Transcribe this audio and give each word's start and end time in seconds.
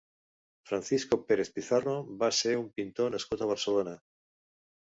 Francisco 0.69 1.19
Pérez 1.31 1.51
Pizarro 1.59 1.95
va 2.25 2.31
ser 2.39 2.57
un 2.65 2.67
pintor 2.81 3.15
nascut 3.17 3.45
a 3.45 3.51
Barcelona. 3.55 3.99